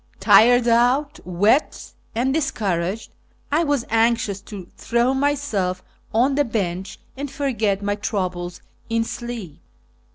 Tired 0.19 0.67
out, 0.67 1.19
wet, 1.25 1.91
and 2.15 2.33
dis 2.33 2.49
couraged, 2.49 3.11
I 3.51 3.63
was 3.63 3.85
anxious 3.91 4.41
to 4.41 4.65
throw 4.75 5.13
myself 5.13 5.83
on 6.11 6.33
the 6.33 6.43
bench 6.43 6.97
and 7.15 7.29
forget 7.29 7.83
my 7.83 7.93
troubles 7.93 8.61
in 8.89 9.03
sleep. 9.03 9.61